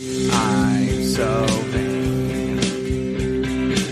[0.00, 2.60] I'm so vain.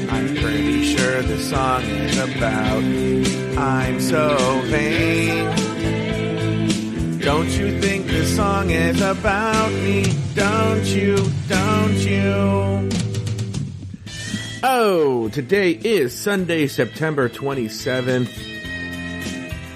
[0.09, 2.85] I'm pretty sure this song is about
[3.59, 5.51] I'm so vain.
[7.19, 10.05] Don't you think this song is about me?
[10.35, 11.17] Don't you?
[11.49, 12.89] Don't you?
[14.63, 18.33] Oh, today is Sunday, September 27th,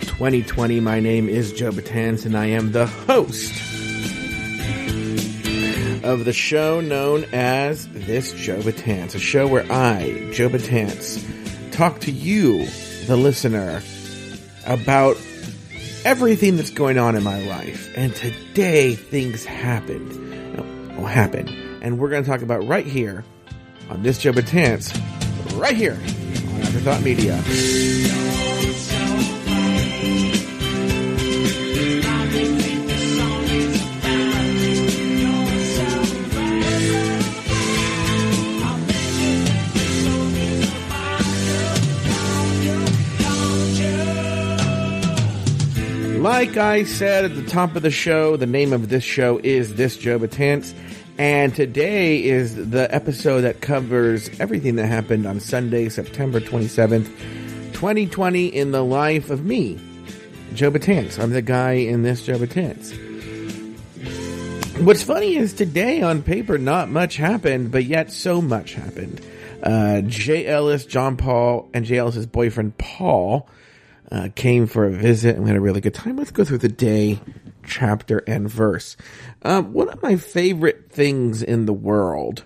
[0.06, 0.78] 2020.
[0.78, 3.69] My name is Joe Betance and I am the host
[6.10, 11.24] of the show known as This Joe Betance, a show where I, Joe Betance,
[11.70, 12.66] talk to you,
[13.06, 13.80] the listener,
[14.66, 15.16] about
[16.04, 17.96] everything that's going on in my life.
[17.96, 20.10] And today, things happened.
[20.58, 20.64] Oh,
[21.00, 21.48] no, happened.
[21.80, 23.24] And we're going to talk about right here
[23.88, 24.92] on This Joe Betance,
[25.60, 27.40] right here on Afterthought Media.
[46.30, 49.74] Like I said at the top of the show, the name of this show is
[49.74, 50.72] This Joe Betance,
[51.18, 57.06] and today is the episode that covers everything that happened on Sunday, September 27th,
[57.72, 59.76] 2020, in the life of me,
[60.54, 61.18] Joe Betance.
[61.18, 62.94] I'm the guy in this Joe Betance.
[64.84, 69.20] What's funny is today on paper, not much happened, but yet so much happened.
[69.64, 73.48] Uh, Ellis, John Paul, and Jay Ellis's boyfriend Paul
[74.10, 76.16] uh, came for a visit and we had a really good time.
[76.16, 77.20] Let's go through the day,
[77.64, 78.96] chapter, and verse.
[79.42, 82.44] Um, one of my favorite things in the world,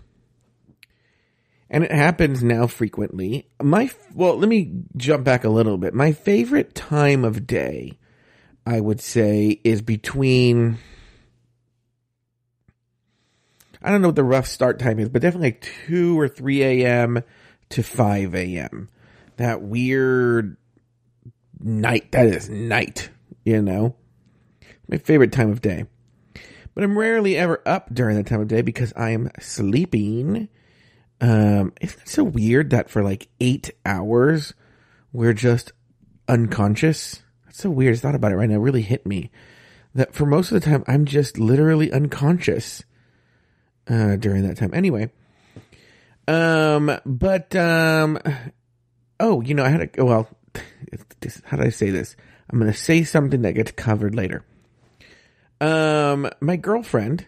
[1.71, 3.49] and it happens now frequently.
[3.63, 5.95] My well, let me jump back a little bit.
[5.95, 7.99] My favorite time of day,
[8.67, 10.79] I would say, is between.
[13.83, 16.63] I don't know what the rough start time is, but definitely like 2 or 3
[16.63, 17.23] a.m.
[17.69, 18.89] to 5 a.m.
[19.37, 20.57] That weird
[21.65, 22.13] night.
[22.13, 23.11] That is night,
[23.45, 23.97] you know?
[24.89, 25.87] My favorite time of day.
[26.75, 30.49] But I'm rarely ever up during that time of day because I am sleeping.
[31.21, 34.55] Um, isn't it so weird that for like eight hours
[35.13, 35.73] we're just
[36.29, 37.23] unconscious?
[37.47, 37.95] That's so weird.
[37.95, 38.57] I thought about it right now.
[38.57, 39.31] It really hit me
[39.95, 42.83] that for most of the time I'm just literally unconscious
[43.89, 44.75] uh, during that time.
[44.75, 45.11] Anyway,
[46.27, 48.19] um, but um,
[49.21, 50.29] oh, you know, I had a well.
[51.45, 52.17] How do I say this?
[52.51, 54.45] I'm going to say something that gets covered later.
[55.61, 57.27] Um, my girlfriend.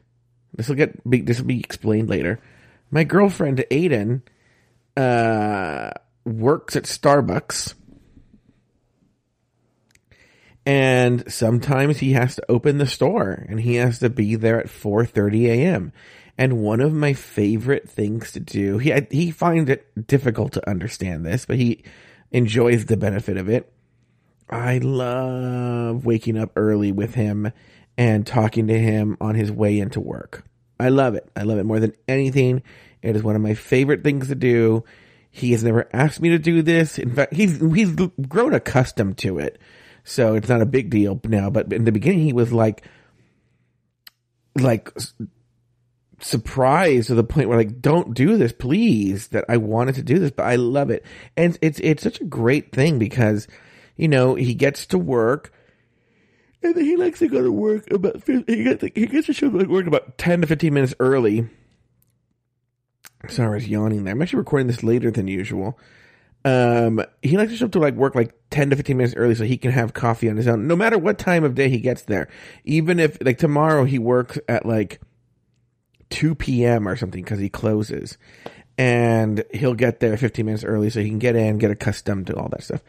[0.54, 2.41] This will get this will be explained later.
[2.91, 4.22] My girlfriend Aiden
[4.97, 5.91] uh,
[6.25, 7.75] works at Starbucks,
[10.64, 14.66] and sometimes he has to open the store, and he has to be there at
[14.66, 15.93] 4:30 a.m.
[16.38, 21.25] And one of my favorite things to do, he he finds it difficult to understand
[21.25, 21.84] this, but he
[22.36, 23.72] enjoys the benefit of it.
[24.50, 27.50] I love waking up early with him
[27.97, 30.44] and talking to him on his way into work.
[30.78, 31.26] I love it.
[31.34, 32.62] I love it more than anything.
[33.00, 34.84] It is one of my favorite things to do.
[35.30, 36.98] He has never asked me to do this.
[36.98, 37.94] In fact, he's he's
[38.28, 39.58] grown accustomed to it,
[40.04, 41.48] so it's not a big deal now.
[41.48, 42.84] But in the beginning, he was like,
[44.60, 44.92] like
[46.21, 49.28] surprised to the point where like, don't do this, please.
[49.28, 51.04] That I wanted to do this, but I love it,
[51.37, 53.47] and it's it's such a great thing because,
[53.97, 55.53] you know, he gets to work,
[56.62, 59.49] and then he likes to go to work about he gets he gets to show
[59.49, 61.49] up like work about ten to fifteen minutes early.
[63.28, 64.12] Sorry, I was yawning there.
[64.12, 65.78] I'm actually recording this later than usual.
[66.44, 69.34] Um, he likes to show up to like work like 10 to 15 minutes early
[69.34, 71.81] so he can have coffee on his own, no matter what time of day he
[71.81, 72.28] gets there.
[72.65, 75.00] Even if like tomorrow he works at like
[76.11, 76.89] 2 p.m.
[76.89, 78.19] or something because he closes
[78.78, 82.37] and he'll get there 15 minutes early so he can get in, get accustomed to
[82.37, 82.83] all that stuff.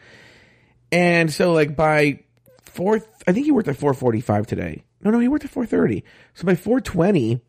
[0.92, 2.20] And so like by
[2.64, 4.84] four, I think he worked at 445 today.
[5.02, 6.04] No, no, he worked at 430.
[6.34, 7.40] So by 420,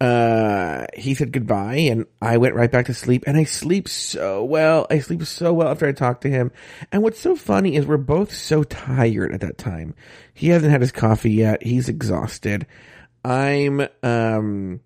[0.00, 4.42] uh, he said goodbye and I went right back to sleep and I sleep so
[4.42, 4.86] well.
[4.90, 6.50] I sleep so well after I talk to him.
[6.90, 9.94] And what's so funny is we're both so tired at that time.
[10.34, 11.62] He hasn't had his coffee yet.
[11.62, 12.66] He's exhausted.
[13.24, 14.80] I'm, um,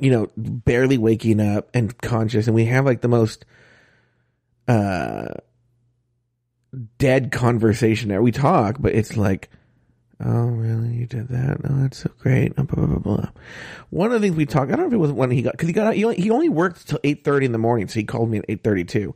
[0.00, 3.44] you know, barely waking up and conscious and we have like the most,
[4.68, 5.34] uh,
[6.98, 8.22] dead conversation there.
[8.22, 9.50] We talk, but it's like,
[10.24, 10.94] Oh, really?
[10.94, 11.58] You did that?
[11.64, 12.54] Oh, that's so great.
[12.54, 13.28] Blah, blah, blah, blah.
[13.90, 15.52] One of the things we talked, I don't know if it was when he got,
[15.52, 17.98] because he got, he only, he only worked till eight thirty in the morning, so
[17.98, 19.14] he called me at eight thirty two,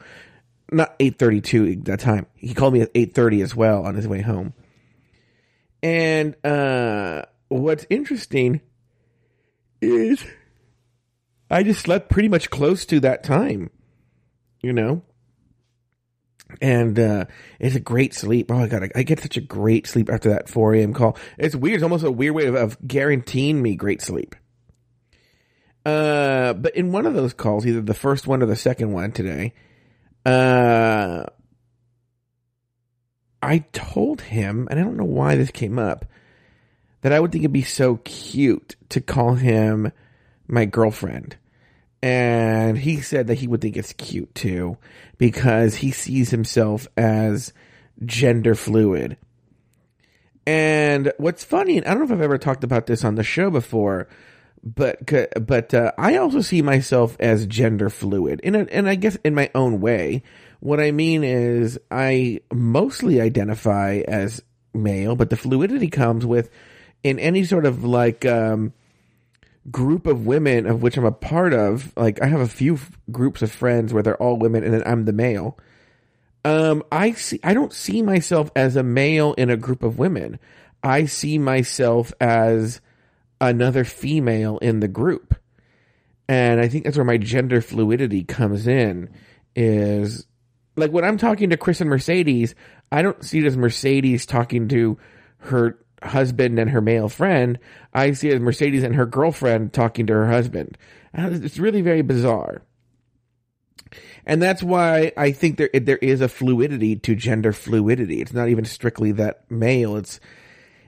[0.73, 2.26] not eight thirty two at that time.
[2.35, 4.55] He called me at eight thirty as well on his way home.
[5.82, 8.60] And uh, what's interesting
[9.80, 10.25] is
[11.50, 13.70] I just slept pretty much close to that time,
[14.60, 15.02] you know?
[16.60, 17.26] And, uh,
[17.60, 18.50] it's a great sleep.
[18.50, 20.94] Oh, I got, I get such a great sleep after that 4 a.m.
[20.94, 21.16] call.
[21.36, 21.76] It's weird.
[21.76, 24.34] It's almost a weird way of, of guaranteeing me great sleep.
[25.84, 29.12] Uh, but in one of those calls, either the first one or the second one
[29.12, 29.54] today,
[30.26, 31.25] uh,
[33.43, 36.05] I told him, and I don't know why this came up,
[37.02, 39.93] that I would think it'd be so cute to call him
[40.49, 41.37] my girlfriend.
[42.02, 44.76] And he said that he would think it's cute too,
[45.17, 47.52] because he sees himself as
[48.05, 49.17] gender fluid.
[50.46, 53.23] And what's funny, and I don't know if I've ever talked about this on the
[53.23, 54.08] show before,
[54.62, 54.99] but
[55.46, 59.34] but uh, I also see myself as gender fluid, in a, and I guess in
[59.34, 60.22] my own way.
[60.60, 64.43] What I mean is, I mostly identify as
[64.75, 66.50] male, but the fluidity comes with
[67.02, 68.72] in any sort of like um,
[69.70, 71.93] group of women of which I'm a part of.
[71.96, 74.82] Like I have a few f- groups of friends where they're all women, and then
[74.84, 75.58] I'm the male.
[76.44, 77.40] Um, I see.
[77.44, 80.38] I don't see myself as a male in a group of women.
[80.82, 82.81] I see myself as
[83.40, 85.35] another female in the group.
[86.29, 89.11] And I think that's where my gender fluidity comes in
[89.56, 90.26] is
[90.76, 92.55] like when I'm talking to Chris and Mercedes,
[92.93, 94.99] I don't see it as Mercedes talking to
[95.38, 97.58] her husband and her male friend.
[97.93, 100.79] I see it as Mercedes and her girlfriend talking to her husband.
[101.14, 102.62] It's really very bizarre.
[104.26, 108.20] And that's why I think there there is a fluidity to gender fluidity.
[108.20, 109.96] It's not even strictly that male.
[109.96, 110.20] It's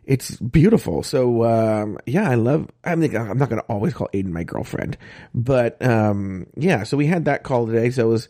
[0.05, 1.02] it's beautiful.
[1.02, 2.69] So um, yeah, I love.
[2.85, 4.97] I mean, I'm not going to always call Aiden my girlfriend,
[5.35, 6.85] but um, yeah.
[6.85, 7.91] So we had that call today.
[7.91, 8.29] So it was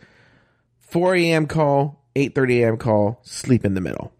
[0.81, 1.47] 4 a.m.
[1.47, 2.77] call, 8:30 a.m.
[2.77, 4.13] call, sleep in the middle.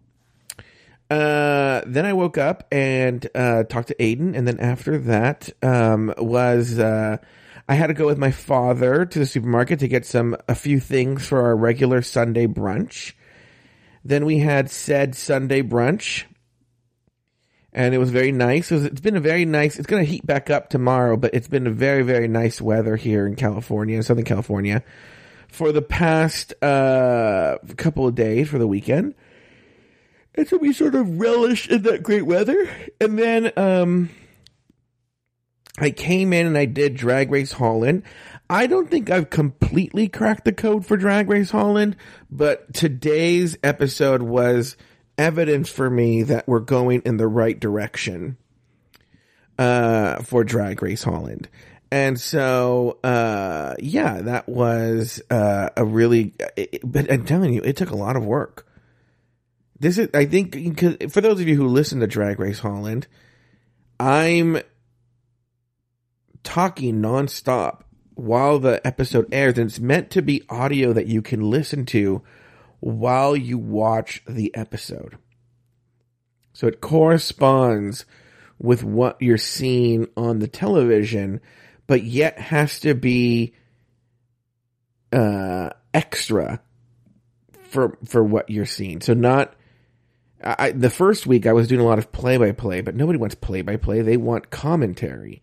[1.09, 6.13] Uh, then I woke up and uh, talked to Aiden, and then after that um,
[6.17, 7.17] was uh,
[7.67, 10.79] I had to go with my father to the supermarket to get some a few
[10.79, 13.11] things for our regular Sunday brunch.
[14.05, 16.23] Then we had said Sunday brunch
[17.73, 18.71] and it was very nice.
[18.71, 19.77] It was, it's been a very nice.
[19.77, 22.95] It's going to heat back up tomorrow, but it's been a very very nice weather
[22.95, 24.83] here in California, Southern California,
[25.47, 29.15] for the past uh, couple of days for the weekend.
[30.35, 32.69] And so we sort of relished in that great weather,
[33.01, 34.09] and then um,
[35.77, 38.03] I came in and I did Drag Race Holland.
[38.49, 41.95] I don't think I've completely cracked the code for Drag Race Holland,
[42.29, 44.75] but today's episode was
[45.17, 48.37] evidence for me that we're going in the right direction
[49.57, 51.49] uh, for Drag Race Holland.
[51.91, 56.33] And so, uh, yeah, that was uh, a really.
[56.55, 58.65] It, but I'm telling you, it took a lot of work.
[59.77, 60.79] This is, I think,
[61.11, 63.07] for those of you who listen to Drag Race Holland,
[63.99, 64.59] I'm
[66.43, 67.81] talking nonstop
[68.15, 72.21] while the episode airs, and it's meant to be audio that you can listen to
[72.81, 75.17] while you watch the episode.
[76.53, 78.05] So it corresponds
[78.59, 81.39] with what you're seeing on the television,
[81.87, 83.53] but yet has to be
[85.13, 86.61] uh, extra
[87.69, 89.01] for for what you're seeing.
[89.01, 89.55] So not
[90.43, 93.17] I, the first week I was doing a lot of play by play, but nobody
[93.17, 94.01] wants play by play.
[94.01, 95.41] They want commentary.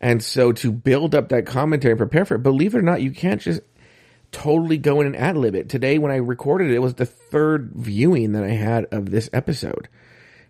[0.00, 3.02] And so to build up that commentary and prepare for it, believe it or not,
[3.02, 3.60] you can't just
[4.32, 5.68] totally go in and ad lib it.
[5.68, 9.30] Today, when I recorded it, it was the third viewing that I had of this
[9.32, 9.88] episode.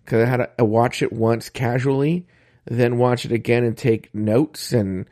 [0.03, 2.25] Because I had to watch it once casually,
[2.65, 5.05] then watch it again and take notes and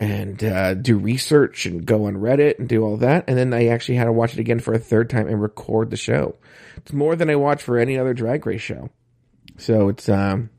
[0.00, 3.66] and uh, do research and go on Reddit and do all that, and then I
[3.66, 6.36] actually had to watch it again for a third time and record the show.
[6.76, 8.90] It's more than I watch for any other Drag Race show,
[9.56, 10.50] so it's um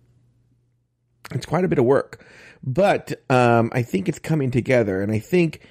[1.32, 2.26] it's quite a bit of work,
[2.64, 5.62] but um I think it's coming together, and I think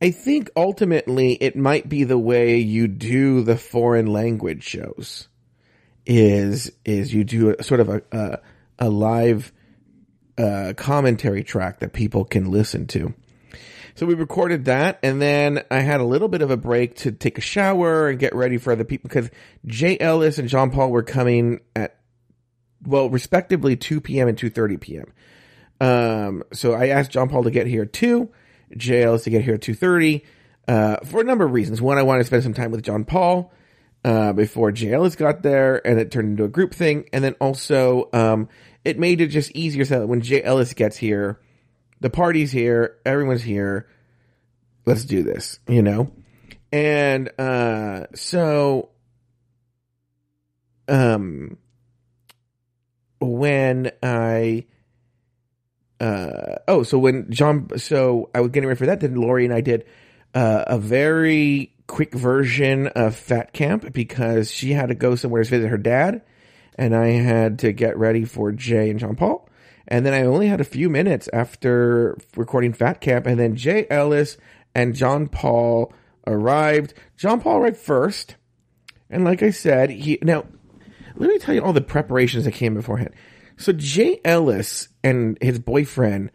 [0.00, 5.28] I think ultimately it might be the way you do the foreign language shows.
[6.06, 8.38] Is is you do a, sort of a a,
[8.78, 9.52] a live
[10.38, 13.12] uh, commentary track that people can listen to.
[13.94, 17.10] So we recorded that, and then I had a little bit of a break to
[17.10, 19.28] take a shower and get ready for other people because
[19.66, 21.98] Jay Ellis and John Paul were coming at
[22.86, 24.28] well, respectively, two p.m.
[24.28, 25.12] and two thirty p.m.
[25.80, 27.92] Um, so I asked John Paul to get here at
[28.70, 30.22] two jail to get here at 2.30
[30.66, 31.80] uh, for a number of reasons.
[31.80, 33.52] One, I wanted to spend some time with John Paul
[34.04, 37.08] uh, before Jay Ellis got there, and it turned into a group thing.
[37.12, 38.48] And then also, um,
[38.84, 41.40] it made it just easier so that when Ellis gets here,
[42.00, 43.88] the party's here, everyone's here.
[44.86, 46.12] Let's do this, you know?
[46.70, 48.90] And uh, so,
[50.86, 51.58] um,
[53.20, 54.66] when I
[56.00, 59.54] uh, oh, so when John, so I was getting ready for that, then Lori and
[59.54, 59.84] I did
[60.34, 65.50] uh, a very quick version of Fat Camp because she had to go somewhere to
[65.50, 66.22] visit her dad,
[66.76, 69.48] and I had to get ready for Jay and John Paul.
[69.88, 73.86] And then I only had a few minutes after recording Fat Camp, and then Jay
[73.90, 74.36] Ellis
[74.74, 75.92] and John Paul
[76.26, 76.94] arrived.
[77.16, 78.36] John Paul arrived first,
[79.10, 80.44] and like I said, he now
[81.16, 83.14] let me tell you all the preparations that came beforehand.
[83.58, 86.30] So Jay Ellis and his boyfriend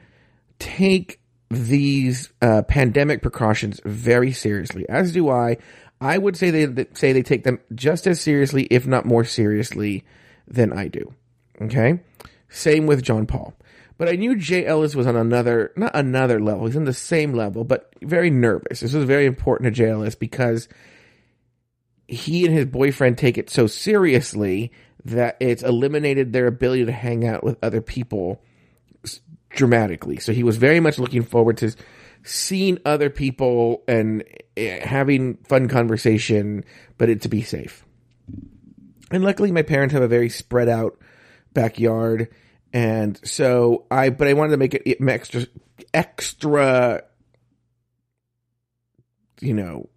[0.60, 5.58] take these uh, pandemic precautions very seriously, as do I.
[6.02, 10.04] I would say they say they take them just as seriously, if not more seriously,
[10.48, 11.14] than I do.
[11.62, 12.02] Okay,
[12.50, 13.54] same with John Paul.
[13.98, 16.66] But I knew Jay Ellis was on another, not another level.
[16.66, 18.82] He's on the same level, but very nervous.
[18.82, 20.68] This was very important to Jay Ellis because
[22.08, 24.72] he and his boyfriend take it so seriously
[25.06, 28.42] that it's eliminated their ability to hang out with other people
[29.50, 30.18] dramatically.
[30.18, 31.76] So he was very much looking forward to
[32.24, 34.24] seeing other people and
[34.58, 36.64] eh, having fun conversation,
[36.98, 37.86] but it to be safe.
[39.12, 40.98] And luckily, my parents have a very spread out
[41.54, 42.30] backyard,
[42.72, 44.10] and so I.
[44.10, 45.46] But I wanted to make it extra,
[45.94, 47.04] extra,
[49.40, 49.90] you know,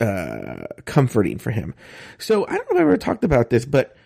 [0.00, 1.74] uh, comforting for him.
[2.18, 3.96] So I don't know if I ever talked about this, but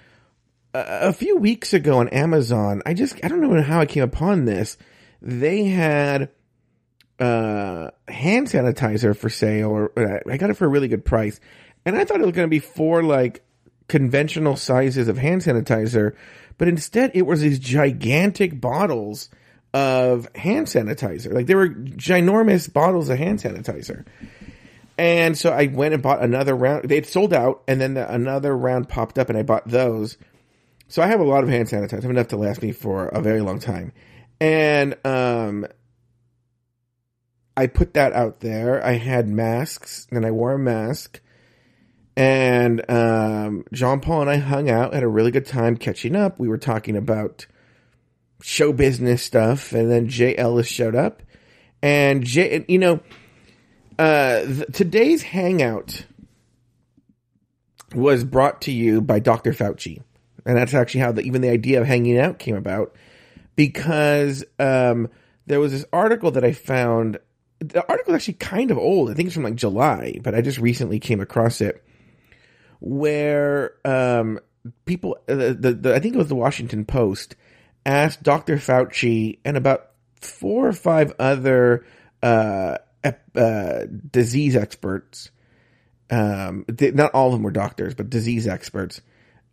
[0.75, 4.45] a, few weeks ago on Amazon, I just I don't know how I came upon
[4.45, 4.77] this.
[5.21, 6.31] They had
[7.19, 11.41] uh, hand sanitizer for sale, or uh, I got it for a really good price,
[11.85, 13.45] and I thought it was going to be four like
[13.89, 16.15] conventional sizes of hand sanitizer,
[16.59, 19.31] but instead it was these gigantic bottles
[19.75, 21.33] of hand sanitizer.
[21.33, 24.05] Like they were ginormous bottles of hand sanitizer.
[24.97, 26.89] And so I went and bought another round.
[26.89, 30.19] They'd sold out, and then the, another round popped up, and I bought those.
[30.89, 33.09] So I have a lot of hand sanitizer, I have enough to last me for
[33.09, 33.93] a very long time.
[34.41, 35.67] And um,
[37.57, 38.85] I put that out there.
[38.85, 41.21] I had masks, and I wore a mask.
[42.17, 46.39] And um, John Paul and I hung out, had a really good time catching up.
[46.39, 47.47] We were talking about
[48.43, 51.23] show business stuff, and then Jay Ellis showed up.
[51.83, 53.01] And Jay, you know,
[53.99, 56.05] uh, th- today's hangout
[57.95, 59.53] was brought to you by Dr.
[59.53, 60.03] Fauci.
[60.47, 62.95] And that's actually how the, even the idea of hanging out came about
[63.57, 65.09] because um,
[65.47, 67.19] there was this article that I found.
[67.59, 69.11] The article is actually kind of old.
[69.11, 71.85] I think it's from like July, but I just recently came across it
[72.81, 74.39] where um,
[74.85, 77.37] people, uh, the, the, the, I think it was the Washington Post,
[77.85, 78.57] asked Dr.
[78.57, 79.91] Fauci and about
[80.21, 81.85] four or five other
[82.23, 82.79] uh,
[83.35, 83.81] uh,
[84.11, 85.31] disease experts.
[86.11, 89.01] Um, not all of them were doctors, but disease experts.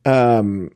[0.05, 0.71] Um,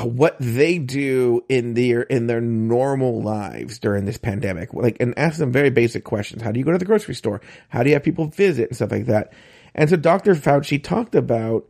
[0.00, 5.38] what they do in their in their normal lives during this pandemic, like, and ask
[5.38, 6.42] them very basic questions.
[6.42, 7.40] How do you go to the grocery store?
[7.68, 9.32] How do you have people visit and stuff like that?
[9.74, 10.34] And so Dr.
[10.34, 11.68] Fauci talked about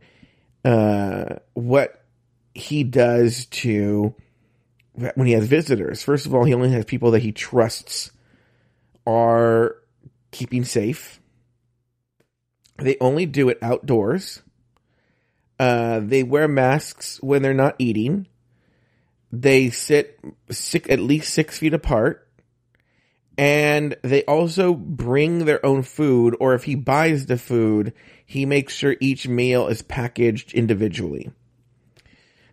[0.63, 2.03] uh, what
[2.53, 4.13] he does to
[4.93, 6.03] when he has visitors.
[6.03, 8.11] First of all, he only has people that he trusts
[9.07, 9.75] are
[10.31, 11.19] keeping safe.
[12.77, 14.42] They only do it outdoors.
[15.63, 18.27] Uh, they wear masks when they're not eating.
[19.31, 22.27] They sit six, at least six feet apart.
[23.37, 27.93] And they also bring their own food, or if he buys the food,
[28.25, 31.31] he makes sure each meal is packaged individually.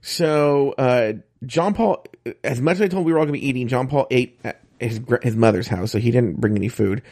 [0.02, 1.14] So, uh,
[1.44, 2.06] John Paul,
[2.44, 4.06] as much as I told him we were all going to be eating, John Paul
[4.12, 7.02] ate at his, his mother's house, so he didn't bring any food.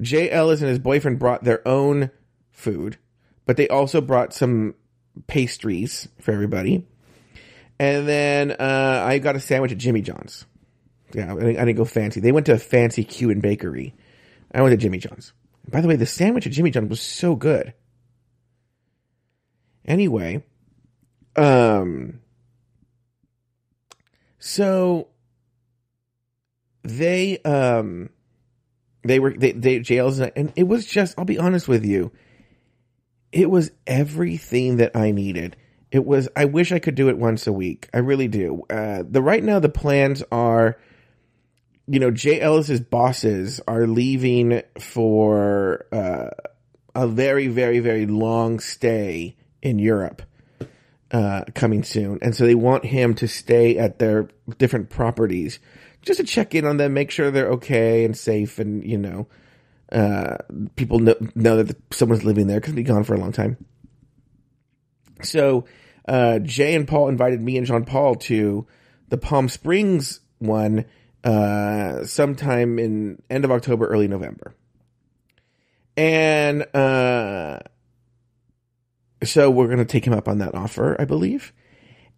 [0.00, 2.12] Jay Ellis and his boyfriend brought their own
[2.52, 2.96] food,
[3.44, 4.76] but they also brought some
[5.26, 6.86] pastries for everybody.
[7.78, 10.46] And then uh, I got a sandwich at Jimmy John's.
[11.14, 12.20] Yeah, I didn't, I didn't go fancy.
[12.20, 13.94] They went to a fancy Cuban bakery.
[14.52, 15.32] I went to Jimmy John's.
[15.68, 17.74] By the way, the sandwich at Jimmy John's was so good.
[19.84, 20.44] Anyway,
[21.36, 22.20] um,
[24.38, 25.08] so
[26.82, 28.10] they um
[29.02, 32.12] they were they, they jails and it was just I'll be honest with you
[33.32, 35.56] it was everything that I needed.
[35.90, 37.88] It was, I wish I could do it once a week.
[37.94, 38.64] I really do.
[38.68, 40.78] Uh, the right now, the plans are,
[41.86, 46.30] you know, Jay Ellis's bosses are leaving for, uh,
[46.94, 50.22] a very, very, very long stay in Europe,
[51.10, 52.18] uh, coming soon.
[52.20, 55.58] And so they want him to stay at their different properties
[56.02, 59.26] just to check in on them, make sure they're okay and safe and, you know,
[59.92, 60.36] uh,
[60.76, 63.56] people know, know that someone's living there because be gone for a long time.
[65.22, 65.64] So
[66.06, 68.66] uh, Jay and Paul invited me and John Paul to
[69.08, 70.84] the Palm Springs one
[71.24, 74.54] uh, sometime in end of October, early November.
[75.96, 77.58] And uh,
[79.24, 81.52] so we're going to take him up on that offer, I believe.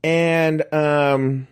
[0.05, 1.47] And um,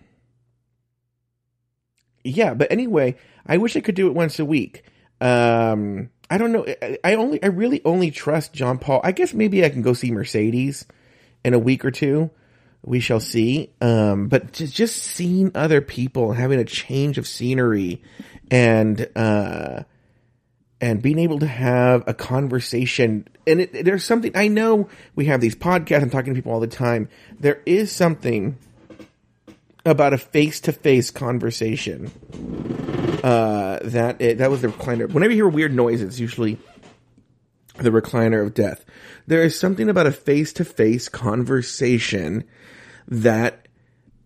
[2.25, 4.85] yeah, but anyway, I wish I could do it once a week.
[5.21, 6.67] Um, I don't know.
[7.03, 9.01] I only, I really only trust John Paul.
[9.03, 10.87] I guess maybe I can go see Mercedes
[11.45, 12.31] in a week or two.
[12.85, 13.71] We shall see.
[13.81, 18.03] Um, but just, just seeing other people, having a change of scenery
[18.51, 19.83] and, uh,
[20.81, 23.27] and being able to have a conversation.
[23.47, 26.61] And it, there's something, I know we have these podcasts, I'm talking to people all
[26.61, 27.09] the time.
[27.41, 28.57] There is something
[29.85, 32.13] about a face to face conversation.
[33.23, 35.11] Uh, that it, that was the recliner.
[35.11, 36.59] Whenever you hear weird noises, usually
[37.79, 38.85] the recliner of death.
[39.27, 42.45] There is something about a face to face conversation
[43.07, 43.69] that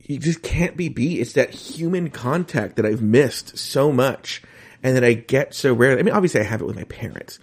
[0.01, 1.21] you just can't be beat.
[1.21, 4.43] It's that human contact that I've missed so much
[4.83, 6.01] and that I get so rarely.
[6.01, 7.39] I mean, obviously I have it with my parents,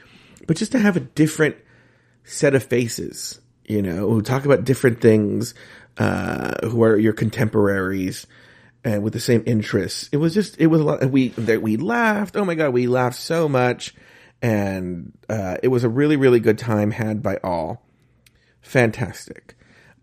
[0.47, 1.55] but just to have a different
[2.23, 5.53] set of faces, you know, who talk about different things,
[5.97, 8.27] uh, who are your contemporaries
[8.83, 10.09] and with the same interests.
[10.11, 11.11] It was just, it was a lot.
[11.11, 12.35] We, that we laughed.
[12.35, 13.93] Oh my God, we laughed so much.
[14.41, 17.85] And, uh, it was a really, really good time had by all.
[18.61, 19.55] Fantastic.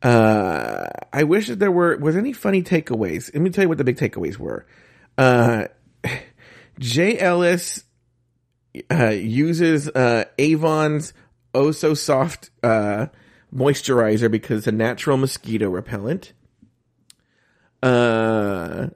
[0.02, 3.33] Uh, I wish that there were, was any funny takeaways.
[3.33, 4.66] Let me tell you what the big takeaways were.
[5.16, 5.68] Uh,
[6.78, 7.85] Jay Ellis
[8.90, 11.14] uh, uses uh, Avon's
[11.54, 13.06] Oh So Soft uh,
[13.54, 16.33] moisturizer because it's a natural mosquito repellent.
[17.86, 18.88] Uh,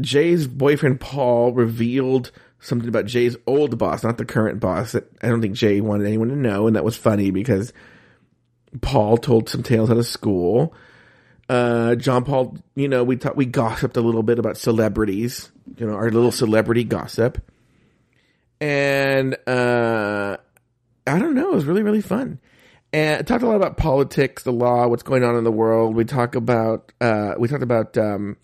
[0.00, 5.28] Jay's boyfriend Paul revealed something about Jay's old boss, not the current boss, that I
[5.28, 7.72] don't think Jay wanted anyone to know, and that was funny because
[8.82, 10.74] Paul told some tales out of school.
[11.48, 15.86] Uh, John Paul, you know, we talked, we gossiped a little bit about celebrities, you
[15.86, 17.50] know, our little celebrity gossip.
[18.60, 20.36] And, uh,
[21.06, 22.40] I don't know, it was really, really fun.
[22.92, 25.94] And I talked a lot about politics, the law, what's going on in the world.
[25.94, 28.36] We talk about, uh, we talked about, um,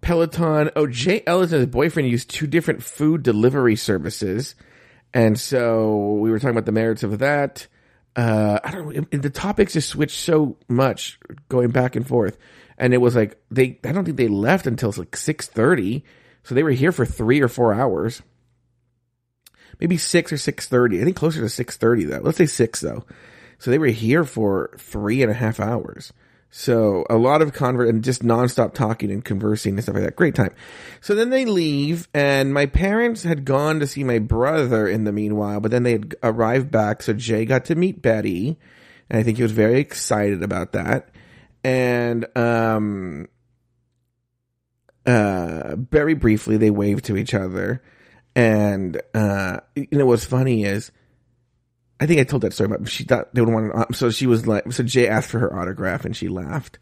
[0.00, 0.70] Peloton.
[0.76, 4.54] Oh, Jay Ellis and his boyfriend used two different food delivery services.
[5.12, 7.66] And so we were talking about the merits of that
[8.18, 9.18] uh, I don't know.
[9.18, 12.36] The topics just switched so much, going back and forth,
[12.76, 13.78] and it was like they.
[13.84, 16.04] I don't think they left until like six thirty,
[16.42, 18.20] so they were here for three or four hours,
[19.80, 21.00] maybe six or six thirty.
[21.00, 22.20] I think closer to six thirty though.
[22.20, 23.04] Let's say six though.
[23.58, 26.12] So they were here for three and a half hours.
[26.50, 30.16] So a lot of convert and just nonstop talking and conversing and stuff like that.
[30.16, 30.54] Great time.
[31.00, 35.12] So then they leave and my parents had gone to see my brother in the
[35.12, 37.02] meanwhile, but then they had arrived back.
[37.02, 38.58] So Jay got to meet Betty
[39.10, 41.10] and I think he was very excited about that.
[41.62, 43.28] And, um,
[45.04, 47.82] uh, very briefly they waved to each other.
[48.38, 50.92] And, uh, you know, what's funny is,
[51.98, 54.28] I think I told that story, but she thought they would want to, so she
[54.28, 56.78] was like, so Jay asked for her autograph and she laughed.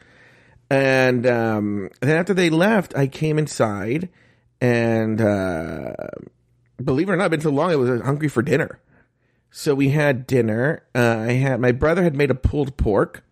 [0.69, 4.11] And, um, then after they left, I came inside
[4.61, 5.95] and, uh,
[6.85, 8.79] believe it or not, I've been so long, I was hungry for dinner.
[9.51, 10.83] So we had dinner.
[10.95, 13.25] Uh, I had, my brother had made a pulled pork.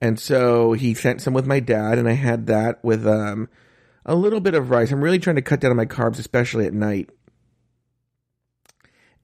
[0.00, 3.48] And so he sent some with my dad and I had that with, um,
[4.04, 4.90] a little bit of rice.
[4.90, 7.10] I'm really trying to cut down on my carbs, especially at night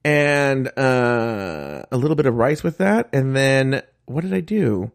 [0.03, 3.09] and uh, a little bit of rice with that.
[3.13, 4.91] And then what did I do?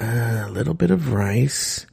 [0.00, 1.86] Uh, a little bit of rice.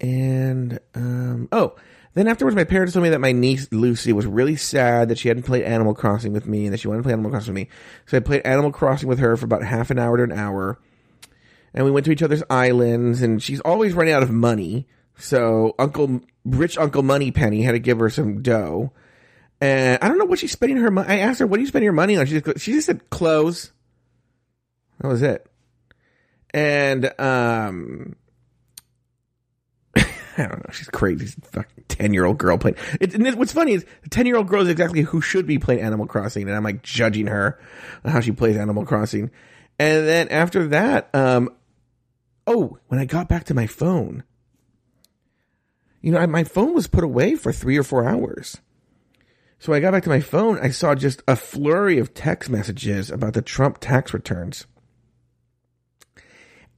[0.00, 1.76] And um, oh,
[2.14, 5.28] then afterwards, my parents told me that my niece Lucy was really sad that she
[5.28, 7.62] hadn't played Animal Crossing with me and that she wanted to play Animal Crossing with
[7.62, 7.68] me.
[8.06, 10.78] So I played Animal Crossing with her for about half an hour to an hour.
[11.74, 14.86] And we went to each other's islands, and she's always running out of money.
[15.16, 18.92] So Uncle, rich Uncle Money Penny had to give her some dough.
[19.60, 21.08] And I don't know what she's spending her money.
[21.08, 23.10] I asked her, "What are you spending your money on?" She just she just said
[23.10, 23.72] clothes.
[25.00, 25.46] That was it.
[26.54, 28.16] And um,
[29.96, 30.02] I
[30.36, 30.72] don't know.
[30.72, 31.26] She's crazy.
[31.26, 32.76] She's fucking ten year old girl playing.
[33.00, 35.46] It, and it, what's funny is the ten year old girl is exactly who should
[35.46, 37.60] be playing Animal Crossing, and I'm like judging her
[38.04, 39.30] on how she plays Animal Crossing.
[39.80, 41.50] And then after that, um,
[42.48, 44.24] oh, when I got back to my phone,
[46.00, 48.58] you know, I, my phone was put away for three or four hours.
[49.58, 53.10] So I got back to my phone, I saw just a flurry of text messages
[53.10, 54.66] about the Trump tax returns.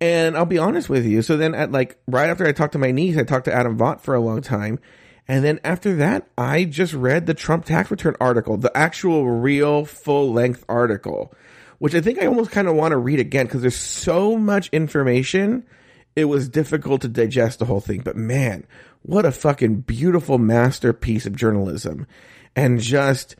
[0.00, 1.20] And I'll be honest with you.
[1.20, 3.76] So then at like right after I talked to my niece, I talked to Adam
[3.78, 4.80] Vaught for a long time.
[5.28, 9.84] And then after that, I just read the Trump tax return article, the actual real
[9.84, 11.34] full length article,
[11.80, 14.68] which I think I almost kind of want to read again because there's so much
[14.68, 15.66] information
[16.14, 18.02] it was difficult to digest the whole thing.
[18.02, 18.66] But man,
[19.02, 22.06] what a fucking beautiful masterpiece of journalism
[22.54, 23.34] and just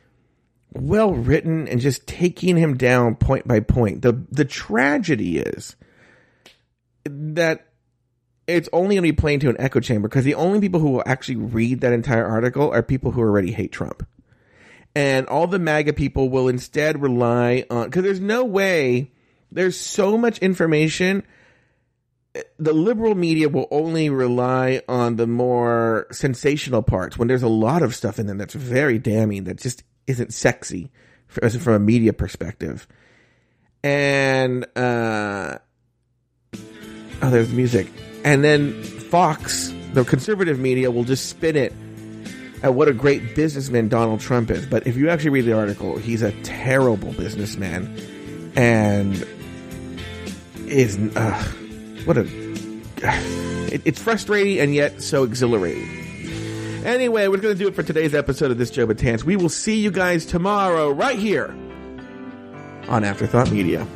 [0.72, 4.00] well written and just taking him down point by point.
[4.00, 5.76] The the tragedy is
[7.04, 7.66] that
[8.46, 10.92] it's only going to be playing to an echo chamber because the only people who
[10.92, 14.06] will actually read that entire article are people who already hate Trump.
[14.94, 19.12] And all the MAGA people will instead rely on, because there's no way,
[19.52, 21.22] there's so much information.
[22.58, 27.82] The liberal media will only rely on the more sensational parts when there's a lot
[27.82, 30.90] of stuff in them that's very damning, that just isn't sexy
[31.28, 32.88] from a media perspective.
[33.84, 35.58] And, uh,
[37.22, 37.86] oh, there's music.
[38.24, 41.72] And then Fox, the conservative media, will just spin it
[42.62, 44.66] at what a great businessman Donald Trump is.
[44.66, 47.94] But if you actually read the article, he's a terrible businessman,
[48.56, 49.26] and
[50.66, 51.44] is uh,
[52.04, 52.22] what a
[53.72, 55.88] it, it's frustrating and yet so exhilarating.
[56.84, 59.22] Anyway, we're going to do it for today's episode of this Joe Betance.
[59.22, 61.54] We will see you guys tomorrow right here
[62.88, 63.86] on Afterthought Media.